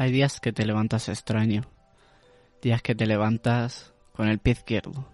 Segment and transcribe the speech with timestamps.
[0.00, 1.64] Hay días que te levantas extraño,
[2.62, 5.06] días que te levantas con el pie izquierdo.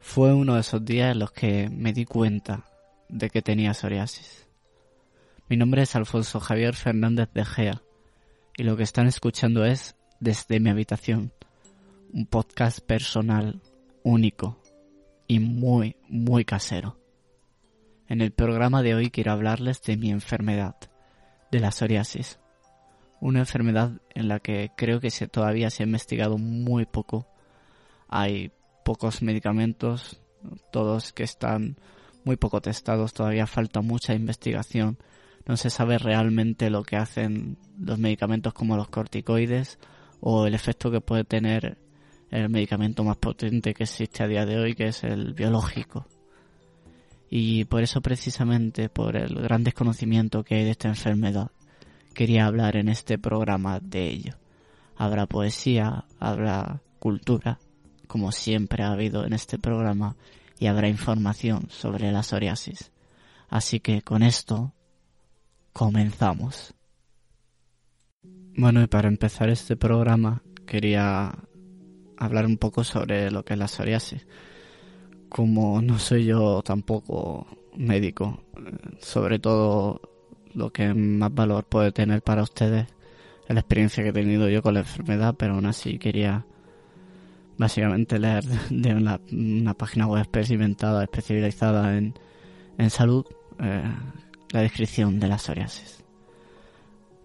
[0.00, 2.64] Fue uno de esos días en los que me di cuenta
[3.10, 4.48] de que tenía psoriasis.
[5.50, 7.82] Mi nombre es Alfonso Javier Fernández de Gea
[8.56, 11.30] y lo que están escuchando es Desde mi habitación,
[12.14, 13.60] un podcast personal
[14.04, 14.58] único
[15.28, 16.98] y muy, muy casero.
[18.08, 20.76] En el programa de hoy quiero hablarles de mi enfermedad,
[21.50, 22.38] de la psoriasis
[23.24, 27.26] una enfermedad en la que creo que se, todavía se ha investigado muy poco.
[28.06, 28.52] Hay
[28.84, 30.20] pocos medicamentos,
[30.70, 31.78] todos que están
[32.22, 34.98] muy poco testados, todavía falta mucha investigación.
[35.46, 39.78] No se sabe realmente lo que hacen los medicamentos como los corticoides
[40.20, 41.78] o el efecto que puede tener
[42.30, 46.06] el medicamento más potente que existe a día de hoy, que es el biológico.
[47.30, 51.50] Y por eso precisamente, por el gran desconocimiento que hay de esta enfermedad,
[52.14, 54.34] quería hablar en este programa de ello.
[54.96, 57.58] Habrá poesía, habrá cultura,
[58.06, 60.16] como siempre ha habido en este programa,
[60.58, 62.92] y habrá información sobre la psoriasis.
[63.48, 64.72] Así que con esto
[65.72, 66.74] comenzamos.
[68.56, 71.34] Bueno, y para empezar este programa quería
[72.16, 74.26] hablar un poco sobre lo que es la psoriasis.
[75.28, 78.44] Como no soy yo tampoco médico,
[79.00, 80.00] sobre todo
[80.54, 82.86] lo que más valor puede tener para ustedes
[83.48, 86.46] es la experiencia que he tenido yo con la enfermedad, pero aún así quería
[87.58, 92.14] básicamente leer de una, página web experimentada, especializada en,
[92.90, 93.26] salud,
[93.60, 93.82] eh,
[94.50, 96.04] la descripción de la psoriasis.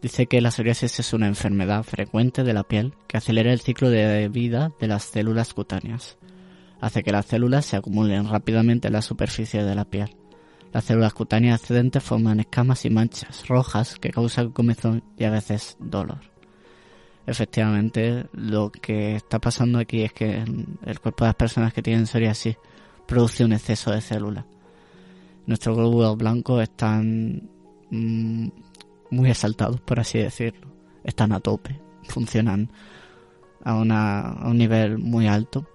[0.02, 3.90] Dice que la psoriasis es una enfermedad frecuente de la piel que acelera el ciclo
[3.90, 6.18] de vida de las células cutáneas.
[6.80, 10.16] Hace que las células se acumulen rápidamente en la superficie de la piel
[10.72, 15.78] las células cutáneas excedentes forman escamas y manchas rojas que causan comezón y a veces
[15.80, 16.20] dolor.
[17.26, 20.44] Efectivamente, lo que está pasando aquí es que
[20.86, 22.58] el cuerpo de las personas que tienen psoriasis
[23.08, 24.46] produce un exceso de células.
[25.46, 27.50] Nuestros glóbulos blancos están
[27.90, 28.48] mm,
[29.12, 30.68] muy exaltados, por así decirlo.
[31.04, 32.70] Están a tope, funcionan
[33.64, 35.68] a, a un nivel muy alto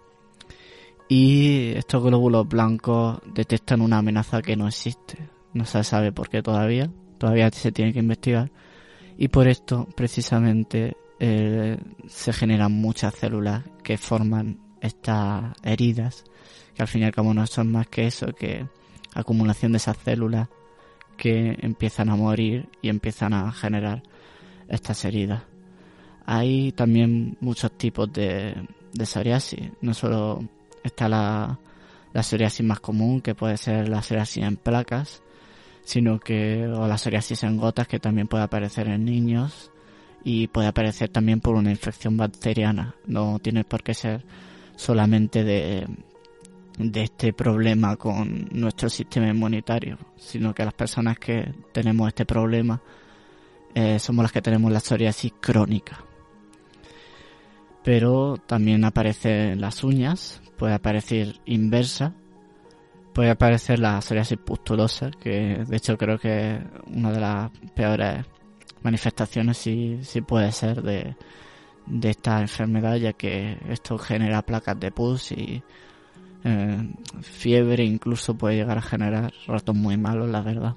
[1.08, 5.18] y estos glóbulos blancos detectan una amenaza que no existe.
[5.52, 8.50] No se sabe por qué todavía, todavía se tiene que investigar.
[9.16, 11.78] Y por esto, precisamente, eh,
[12.08, 16.24] se generan muchas células que forman estas heridas,
[16.74, 18.66] que al fin y no son más que eso, que
[19.14, 20.48] acumulación de esas células
[21.16, 24.02] que empiezan a morir y empiezan a generar
[24.68, 25.42] estas heridas.
[26.26, 28.56] Hay también muchos tipos de,
[28.92, 30.48] de psoriasis, no solo
[30.84, 31.58] está la,
[32.12, 35.22] la psoriasis más común, que puede ser la psoriasis en placas,
[35.82, 39.72] sino que, o la psoriasis en gotas, que también puede aparecer en niños
[40.22, 42.94] y puede aparecer también por una infección bacteriana.
[43.06, 44.24] No tiene por qué ser
[44.76, 45.86] solamente de,
[46.78, 52.80] de este problema con nuestro sistema inmunitario, sino que las personas que tenemos este problema
[53.74, 56.04] eh, somos las que tenemos la psoriasis crónica.
[57.84, 62.14] Pero también aparecen las uñas, puede aparecer inversa,
[63.12, 68.24] puede aparecer la psoriasis pustulosa, que de hecho creo que una de las peores
[68.82, 71.14] manifestaciones sí, sí puede ser de,
[71.86, 75.62] de esta enfermedad, ya que esto genera placas de pus y
[76.44, 80.74] eh, fiebre, incluso puede llegar a generar ratos muy malos, la verdad.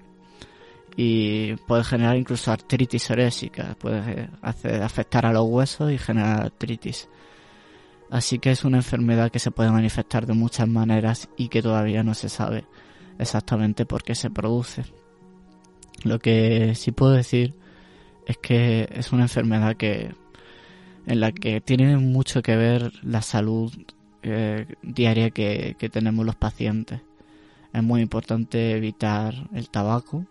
[0.97, 7.07] Y puede generar incluso artritis psoriásica, puede hacer, afectar a los huesos y generar artritis.
[8.09, 12.03] Así que es una enfermedad que se puede manifestar de muchas maneras y que todavía
[12.03, 12.65] no se sabe
[13.19, 14.85] exactamente por qué se produce.
[16.03, 17.53] Lo que sí puedo decir
[18.25, 20.15] es que es una enfermedad que
[21.05, 23.71] en la que tiene mucho que ver la salud
[24.23, 27.01] eh, diaria que, tenemos los pacientes.
[27.73, 30.25] Es muy importante evitar el tabaco,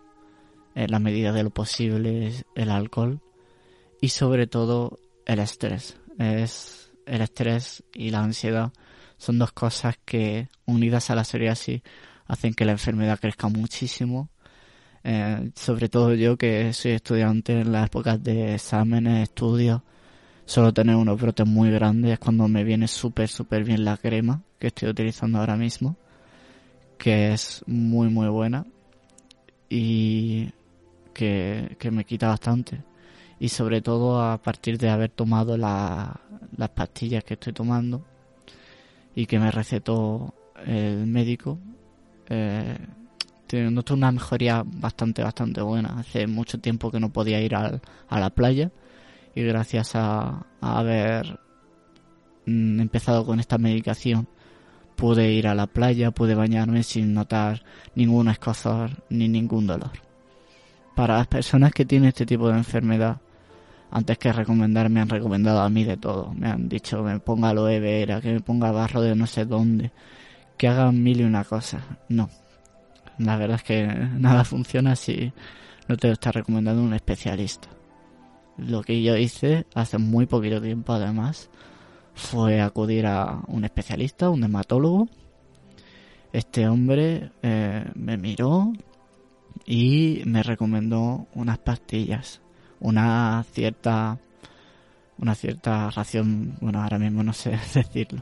[0.77, 3.19] en la medida de lo posible el alcohol
[3.99, 5.97] y sobre todo el estrés.
[6.19, 8.71] Es el estrés y la ansiedad
[9.17, 11.81] son dos cosas que, unidas a la psoriasis,
[12.27, 14.29] hacen que la enfermedad crezca muchísimo.
[15.03, 19.81] Eh, sobre todo yo que soy estudiante en las épocas de exámenes, estudios,
[20.45, 24.43] solo tener unos brotes muy grandes es cuando me viene súper, súper bien la crema
[24.59, 25.95] que estoy utilizando ahora mismo,
[26.99, 28.67] que es muy, muy buena
[29.69, 30.51] y
[31.17, 32.83] que, me quita bastante.
[33.39, 36.21] Y sobre todo a partir de haber tomado la,
[36.55, 38.05] las pastillas que estoy tomando
[39.15, 40.33] y que me recetó
[40.65, 41.59] el médico,
[42.29, 42.77] eh,
[43.71, 45.99] noto una mejoría bastante, bastante buena.
[45.99, 47.79] Hace mucho tiempo que no podía ir a
[48.09, 48.71] la playa
[49.35, 51.39] y gracias a, haber
[52.45, 54.27] mm, empezado con esta medicación
[54.95, 57.63] pude ir a la playa, pude bañarme sin notar
[57.93, 60.06] ningún escozor ni ningún dolor.
[60.97, 63.21] Para las personas que tienen este tipo de enfermedad,
[63.91, 66.33] antes que recomendar, me han recomendado a mí de todo.
[66.33, 69.45] Me han dicho que me ponga aloe vera, que me ponga barro de no sé
[69.45, 69.91] dónde,
[70.57, 71.83] que hagan mil y una cosas.
[72.09, 72.31] No.
[73.19, 73.85] La verdad es que
[74.17, 75.31] nada funciona si
[75.87, 77.67] no te lo está recomendando un especialista.
[78.57, 81.51] Lo que yo hice hace muy poquito tiempo además
[82.15, 85.07] fue acudir a un especialista, un dermatólogo.
[86.33, 88.73] Este hombre eh, me miró
[89.65, 92.41] y me recomendó unas pastillas,
[92.79, 94.19] una cierta
[95.19, 98.21] una cierta ración, bueno, ahora mismo no sé decirlo,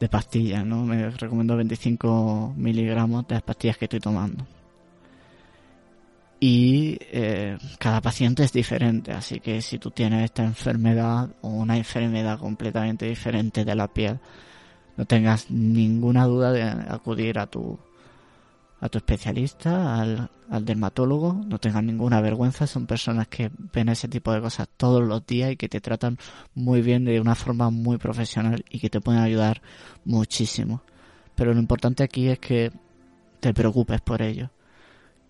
[0.00, 0.84] de pastillas, ¿no?
[0.84, 4.46] Me recomendó 25 miligramos de las pastillas que estoy tomando
[6.40, 11.76] y eh, cada paciente es diferente, así que si tú tienes esta enfermedad o una
[11.76, 14.20] enfermedad completamente diferente de la piel,
[14.96, 17.78] no tengas ninguna duda de acudir a tu
[18.80, 24.08] a tu especialista, al, al dermatólogo, no tengas ninguna vergüenza, son personas que ven ese
[24.08, 26.18] tipo de cosas todos los días y que te tratan
[26.54, 29.62] muy bien de una forma muy profesional y que te pueden ayudar
[30.04, 30.82] muchísimo.
[31.34, 32.72] Pero lo importante aquí es que
[33.40, 34.50] te preocupes por ello.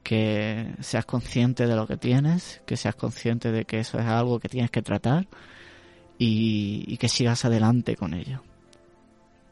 [0.02, 4.40] Que seas consciente de lo que tienes, que seas consciente de que eso es algo
[4.40, 5.26] que tienes que tratar
[6.18, 8.42] y, que sigas adelante con ello.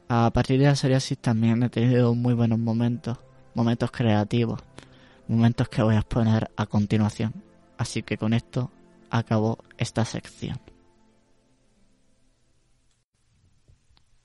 [0.08, 3.18] A partir de la psoriasis también he tenido muy buenos momentos,
[3.56, 4.60] momentos creativos,
[5.26, 7.32] momentos que voy a exponer a continuación.
[7.78, 8.70] Así que con esto
[9.10, 10.60] acabo esta sección.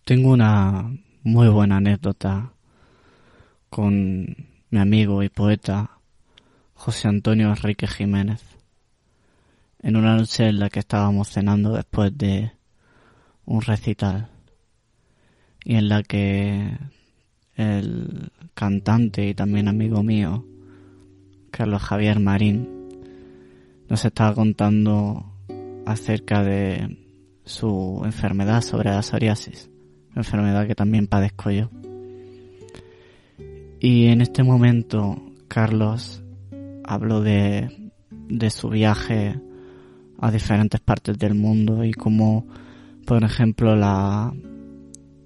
[0.04, 0.92] Tengo una
[1.24, 2.54] muy buena anécdota
[3.70, 4.36] con
[4.70, 6.00] mi amigo y poeta
[6.74, 8.44] José Antonio Enrique Jiménez,
[9.80, 12.52] en una noche en la que estábamos cenando después de
[13.46, 14.30] un recital
[15.64, 16.78] y en la que
[17.56, 20.46] el cantante y también amigo mío,
[21.52, 22.68] Carlos Javier Marín,
[23.90, 25.26] nos estaba contando
[25.86, 26.98] acerca de
[27.44, 29.70] su enfermedad sobre la psoriasis,
[30.16, 31.70] enfermedad que también padezco yo.
[33.80, 36.24] Y en este momento Carlos
[36.84, 39.40] hablo de, de su viaje
[40.20, 42.46] a diferentes partes del mundo y como,
[43.06, 44.32] por ejemplo, la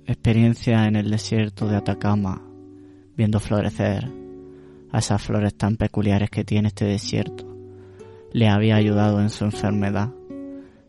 [0.06, 2.42] experiencia en el desierto de Atacama,
[3.16, 4.07] viendo florecer
[4.92, 7.46] a esas flores tan peculiares que tiene este desierto,
[8.31, 10.12] le había ayudado en su enfermedad,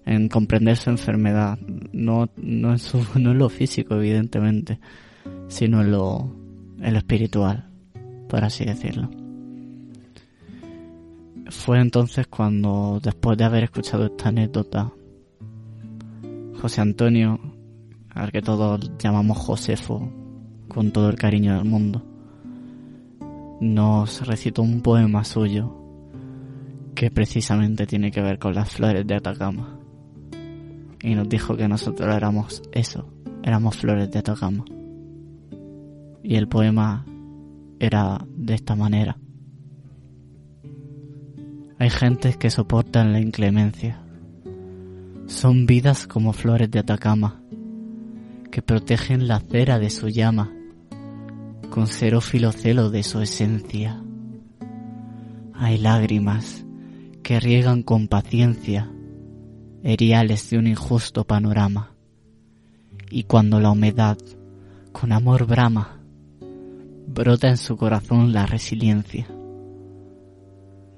[0.04, 1.58] en comprender su enfermedad,
[1.92, 4.78] no, no, en, su, no en lo físico, evidentemente,
[5.48, 6.34] sino en lo,
[6.80, 7.68] en lo espiritual,
[8.28, 9.10] por así decirlo.
[11.48, 14.92] Fue entonces cuando, después de haber escuchado esta anécdota,
[16.60, 17.38] José Antonio,
[18.16, 20.10] al que todos llamamos Josefo,
[20.68, 22.02] con todo el cariño del mundo,
[23.60, 25.76] nos recitó un poema suyo
[26.94, 29.78] que precisamente tiene que ver con las flores de Atacama.
[31.02, 34.64] Y nos dijo que nosotros éramos eso, éramos flores de Atacama.
[36.22, 37.04] Y el poema
[37.78, 39.18] era de esta manera.
[41.78, 44.00] Hay gentes que soportan la inclemencia.
[45.26, 47.42] Son vidas como flores de Atacama,
[48.50, 50.52] que protegen la cera de su llama,
[51.70, 54.02] con serófilo celo de su esencia.
[55.54, 56.64] Hay lágrimas
[57.22, 58.90] que riegan con paciencia
[59.82, 61.92] eriales de un injusto panorama,
[63.10, 64.18] y cuando la humedad
[64.92, 66.00] con amor brama,
[67.06, 69.26] brota en su corazón la resiliencia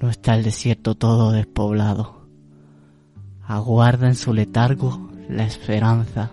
[0.00, 2.28] no está el desierto todo despoblado.
[3.42, 6.30] Aguarda en su letargo la esperanza,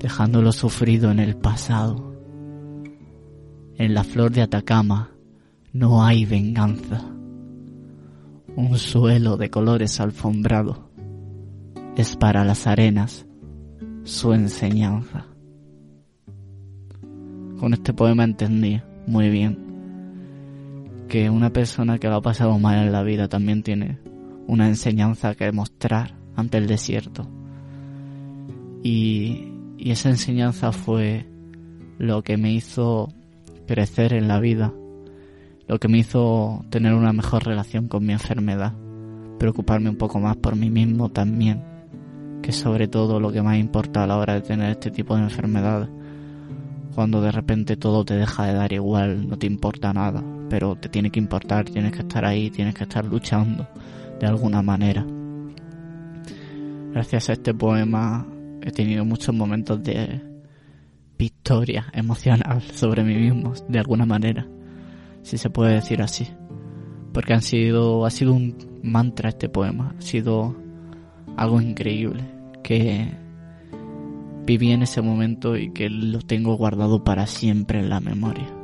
[0.00, 2.12] dejándolo sufrido en el pasado.
[3.76, 5.10] En la flor de Atacama
[5.72, 7.04] no hay venganza.
[8.56, 10.90] Un suelo de colores alfombrado
[11.96, 13.26] es para las arenas
[14.04, 15.26] su enseñanza.
[17.58, 19.58] Con este poema entendí muy bien
[21.08, 23.98] que una persona que lo ha pasado mal en la vida también tiene
[24.46, 27.28] una enseñanza que mostrar ante el desierto.
[28.82, 29.49] Y,
[29.80, 31.26] y esa enseñanza fue
[31.98, 33.08] lo que me hizo
[33.66, 34.74] crecer en la vida,
[35.66, 38.74] lo que me hizo tener una mejor relación con mi enfermedad,
[39.38, 41.62] preocuparme un poco más por mí mismo también,
[42.42, 45.22] que sobre todo lo que más importa a la hora de tener este tipo de
[45.22, 45.88] enfermedad,
[46.94, 50.90] cuando de repente todo te deja de dar igual, no te importa nada, pero te
[50.90, 53.66] tiene que importar, tienes que estar ahí, tienes que estar luchando
[54.18, 55.06] de alguna manera.
[56.92, 58.26] Gracias a este poema
[58.62, 60.20] he tenido muchos momentos de
[61.18, 64.46] victoria emocional sobre mí mismo, de alguna manera,
[65.22, 66.28] si se puede decir así.
[67.12, 70.56] Porque han sido, ha sido un mantra este poema, ha sido
[71.36, 72.24] algo increíble
[72.62, 73.08] que
[74.46, 78.59] viví en ese momento y que lo tengo guardado para siempre en la memoria.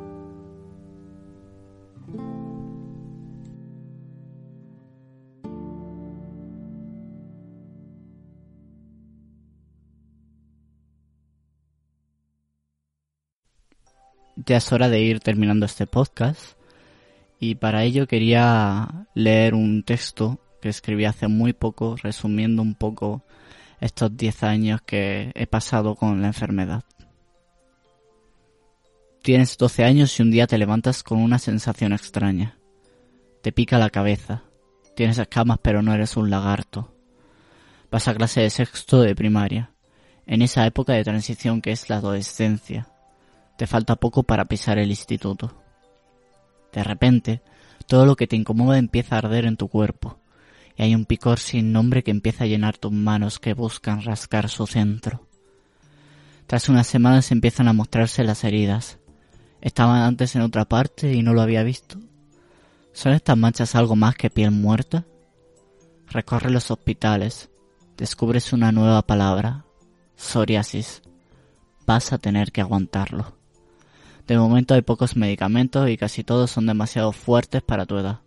[14.47, 16.57] Ya es hora de ir terminando este podcast
[17.41, 23.25] y para ello quería leer un texto que escribí hace muy poco resumiendo un poco
[23.81, 26.85] estos 10 años que he pasado con la enfermedad.
[29.23, 32.57] Tienes 12 años y un día te levantas con una sensación extraña.
[33.43, 34.45] Te pica la cabeza.
[34.95, 36.95] Tienes escamas pero no eres un lagarto.
[37.91, 39.73] Vas a clase de sexto de primaria,
[40.25, 42.89] en esa época de transición que es la adolescencia
[43.57, 45.55] te falta poco para pisar el instituto.
[46.73, 47.43] De repente,
[47.87, 50.19] todo lo que te incomoda empieza a arder en tu cuerpo,
[50.77, 54.49] y hay un picor sin nombre que empieza a llenar tus manos que buscan rascar
[54.49, 55.27] su centro.
[56.47, 58.99] Tras unas semanas empiezan a mostrarse las heridas.
[59.61, 61.99] Estaban antes en otra parte y no lo había visto.
[62.93, 65.05] ¿Son estas manchas algo más que piel muerta?
[66.09, 67.51] Recorre los hospitales.
[67.97, 69.65] Descubres una nueva palabra.
[70.15, 71.03] Psoriasis.
[71.85, 73.36] Vas a tener que aguantarlo.
[74.27, 78.21] De momento hay pocos medicamentos y casi todos son demasiado fuertes para tu edad.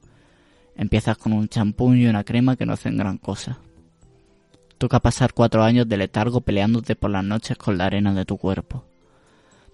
[0.76, 3.60] Empiezas con un champú y una crema que no hacen gran cosa.
[4.78, 8.38] Toca pasar cuatro años de letargo peleándote por las noches con la arena de tu
[8.38, 8.86] cuerpo.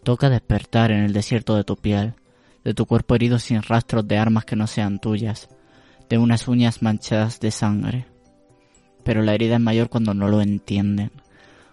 [0.04, 2.16] Toca despertar en el desierto de tu piel,
[2.64, 5.48] de tu cuerpo herido sin rastros de armas que no sean tuyas,
[6.10, 8.08] de unas uñas manchadas de sangre.
[9.04, 11.12] Pero la herida es mayor cuando no lo entienden,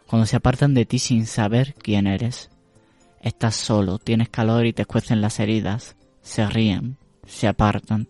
[0.07, 2.52] cuando se apartan de ti sin saber quién eres.
[3.23, 5.97] Estás solo, tienes calor y te escuecen las heridas.
[6.23, 8.09] Se ríen, se apartan.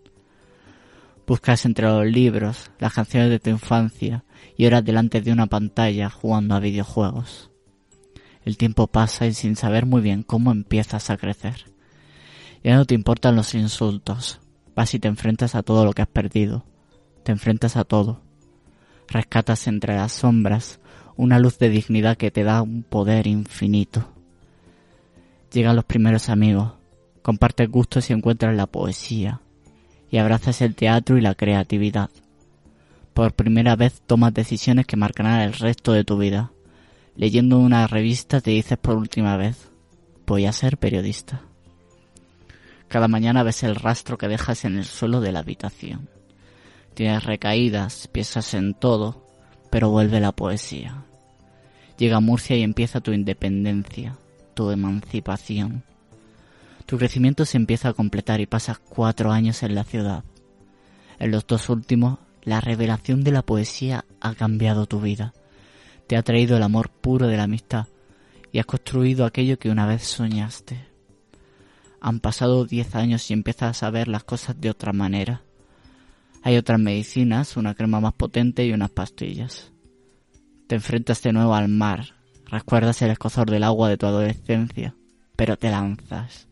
[1.27, 4.25] Buscas entre los libros, las canciones de tu infancia
[4.57, 7.51] y horas delante de una pantalla jugando a videojuegos.
[8.43, 11.71] El tiempo pasa y sin saber muy bien cómo empiezas a crecer.
[12.63, 14.39] Ya no te importan los insultos.
[14.75, 16.65] Vas y te enfrentas a todo lo que has perdido.
[17.23, 18.21] Te enfrentas a todo.
[19.07, 20.79] Rescatas entre las sombras
[21.15, 24.12] una luz de dignidad que te da un poder infinito.
[25.53, 26.71] Llegan los primeros amigos,
[27.21, 29.41] compartes gustos y encuentras la poesía,
[30.09, 32.09] y abrazas el teatro y la creatividad.
[33.13, 36.51] Por primera vez tomas decisiones que marcarán el resto de tu vida.
[37.15, 39.69] Leyendo una revista te dices por última vez,
[40.25, 41.41] voy a ser periodista.
[42.87, 46.09] Cada mañana ves el rastro que dejas en el suelo de la habitación.
[46.95, 49.23] Tienes recaídas, piensas en todo,
[49.69, 51.05] pero vuelve la poesía.
[51.99, 54.17] Llega Murcia y empieza tu independencia
[54.53, 55.83] tu emancipación.
[56.85, 60.23] Tu crecimiento se empieza a completar y pasas cuatro años en la ciudad.
[61.19, 65.33] En los dos últimos, la revelación de la poesía ha cambiado tu vida.
[66.07, 67.87] Te ha traído el amor puro de la amistad
[68.51, 70.87] y has construido aquello que una vez soñaste.
[72.01, 75.41] Han pasado diez años y empiezas a ver las cosas de otra manera.
[76.41, 79.71] Hay otras medicinas, una crema más potente y unas pastillas.
[80.67, 82.15] Te enfrentas de nuevo al mar,
[82.53, 84.93] Recuerdas el escozor del agua de tu adolescencia,
[85.35, 86.47] pero te lanzas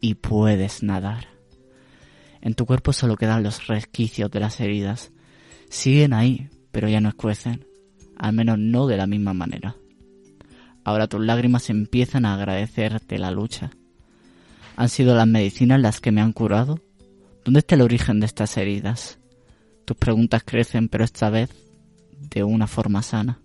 [0.00, 1.26] y puedes nadar.
[2.40, 5.12] En tu cuerpo solo quedan los resquicios de las heridas.
[5.68, 7.66] Siguen ahí, pero ya no escuecen,
[8.16, 9.76] al menos no de la misma manera.
[10.84, 13.72] Ahora tus lágrimas empiezan a agradecerte la lucha.
[14.76, 16.80] ¿Han sido las medicinas las que me han curado?
[17.44, 19.18] ¿Dónde está el origen de estas heridas?
[19.84, 21.50] Tus preguntas crecen, pero esta vez
[22.18, 23.38] de una forma sana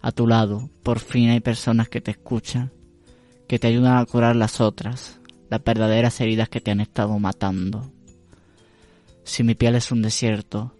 [0.00, 2.72] a tu lado, por fin hay personas que te escuchan,
[3.46, 7.92] que te ayudan a curar las otras, las verdaderas heridas que te han estado matando.
[9.24, 10.74] Si mi piel es un desierto,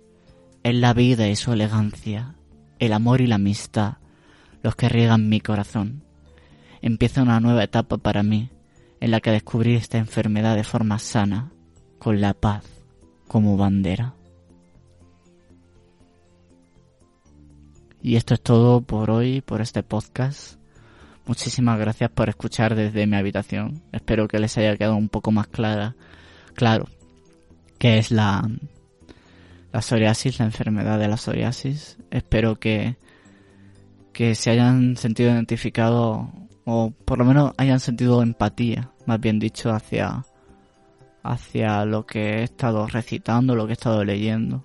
[0.63, 2.35] es la vida y su elegancia,
[2.79, 3.95] el amor y la amistad,
[4.63, 6.05] los que riegan mi corazón.
[6.83, 8.51] Empieza una nueva etapa para mí,
[9.01, 11.53] en la que descubrir esta enfermedad de forma sana,
[11.99, 12.65] con la paz
[13.29, 14.15] como bandera.
[18.03, 20.59] Y esto es todo por hoy, por este podcast.
[21.27, 23.83] Muchísimas gracias por escuchar desde mi habitación.
[23.93, 25.95] Espero que les haya quedado un poco más clara,
[26.55, 26.89] claro,
[27.79, 28.51] que es la,
[29.73, 31.99] la psoriasis, la enfermedad de la psoriasis.
[32.11, 32.97] Espero que,
[34.13, 36.27] que se hayan sentido identificados
[36.65, 40.25] o por lo menos hayan sentido empatía, más bien dicho, hacia,
[41.23, 44.65] hacia lo que he estado recitando, lo que he estado leyendo.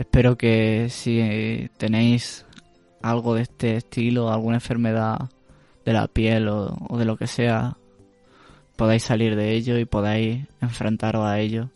[0.00, 2.46] Espero que si tenéis
[3.02, 5.28] algo de este estilo, alguna enfermedad
[5.84, 7.76] de la piel o, de lo que sea,
[8.76, 11.68] podáis salir de ello y podáis enfrentaros a ello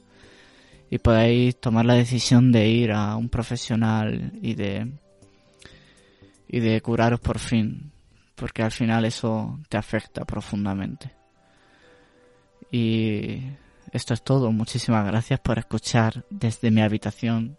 [0.88, 4.90] y podáis tomar la decisión de ir a un profesional y de
[6.48, 7.92] y de curaros por fin,
[8.36, 11.10] porque al final eso te afecta profundamente.
[12.70, 13.42] Y
[13.92, 14.50] esto es todo.
[14.50, 17.58] Muchísimas gracias por escuchar desde mi habitación